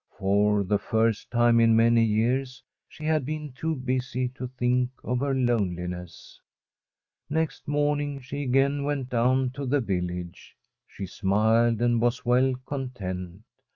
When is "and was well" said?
11.83-12.55